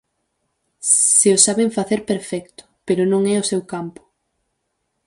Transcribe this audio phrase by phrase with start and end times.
[1.19, 4.01] Se o saben facer, perfecto, pero non é o seu campo.